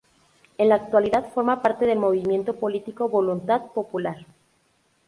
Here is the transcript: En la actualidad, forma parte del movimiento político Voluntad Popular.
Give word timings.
En 0.57 0.69
la 0.69 0.73
actualidad, 0.73 1.29
forma 1.31 1.61
parte 1.61 1.85
del 1.85 1.99
movimiento 1.99 2.55
político 2.55 3.07
Voluntad 3.07 3.65
Popular. 3.71 4.25